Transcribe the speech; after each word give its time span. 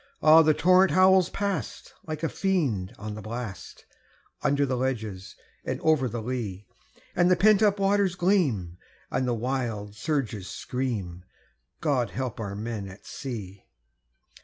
Ah! 0.23 0.41
the 0.41 0.55
torrent 0.55 0.89
howls 0.93 1.29
past, 1.29 1.93
like 2.07 2.23
a 2.23 2.27
fiend 2.29 2.91
on 2.97 3.13
the 3.13 3.21
blast, 3.21 3.85
Under 4.41 4.65
the 4.65 4.75
ledges 4.75 5.35
and 5.63 5.79
over 5.81 6.09
the 6.09 6.23
lea; 6.23 6.65
And 7.15 7.29
the 7.29 7.35
pent 7.35 7.61
waters 7.77 8.15
gleam, 8.15 8.79
and 9.11 9.27
the 9.27 9.35
wild 9.35 9.93
surges 9.93 10.47
scream 10.49 11.23
God 11.81 12.09
help 12.09 12.39
our 12.39 12.55
men 12.55 12.87
at 12.87 13.05
sea! 13.05 13.67